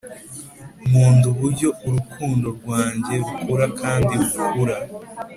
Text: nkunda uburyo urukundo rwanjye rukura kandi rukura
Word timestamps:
nkunda 0.87 1.25
uburyo 1.33 1.69
urukundo 1.87 2.47
rwanjye 2.57 3.13
rukura 3.25 3.65
kandi 3.79 4.11
rukura 4.19 4.77